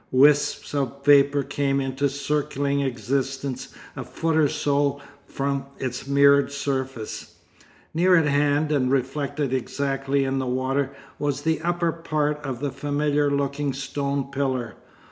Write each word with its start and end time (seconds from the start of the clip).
Wisps 0.09 0.73
of 0.73 1.05
vapour 1.05 1.43
came 1.43 1.79
into 1.79 2.09
circling 2.09 2.81
existence 2.81 3.67
a 3.95 4.03
foot 4.03 4.35
or 4.35 4.47
so 4.49 4.99
from 5.27 5.67
its 5.77 6.07
mirror 6.07 6.47
surface. 6.49 7.35
Near 7.93 8.15
at 8.15 8.25
hand 8.25 8.71
and 8.71 8.91
reflected 8.91 9.53
exactly 9.53 10.23
in 10.23 10.39
the 10.39 10.47
water 10.47 10.89
was 11.19 11.43
the 11.43 11.61
upper 11.61 11.91
part 11.91 12.43
of 12.43 12.63
a 12.63 12.71
familiar 12.71 13.29
looking 13.29 13.73
stone 13.73 14.31
pillar. 14.31 14.73